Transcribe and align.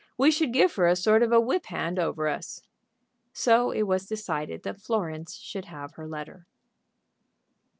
We 0.17 0.31
should 0.31 0.51
give 0.51 0.73
her 0.77 0.87
a 0.87 0.95
sort 0.95 1.21
of 1.21 1.31
a 1.31 1.39
whip 1.39 1.67
hand 1.67 1.99
over 1.99 2.27
us." 2.27 2.63
So 3.33 3.69
it 3.69 3.83
was 3.83 4.07
decided 4.07 4.63
that 4.63 4.81
Florence 4.81 5.35
should 5.35 5.65
have 5.65 5.91
her 5.91 6.07
letter. 6.07 6.47